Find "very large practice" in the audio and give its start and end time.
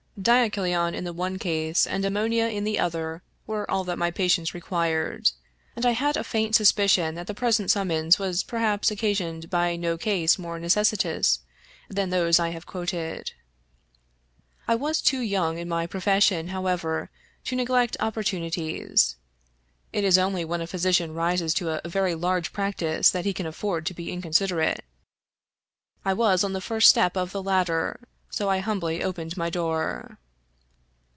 21.89-23.09